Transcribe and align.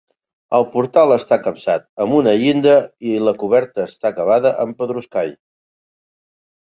El 0.59 0.63
portal 0.75 1.13
està 1.15 1.37
capçat 1.47 1.85
amb 2.05 2.17
una 2.21 2.33
llinda 2.43 2.73
i 3.11 3.13
la 3.27 3.35
coberta 3.45 3.85
està 3.91 4.11
acabada 4.13 4.57
amb 4.65 4.81
pedruscall. 4.81 5.35